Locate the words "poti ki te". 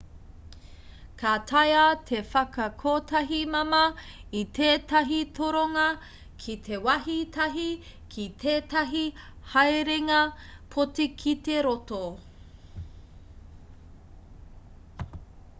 10.77-11.63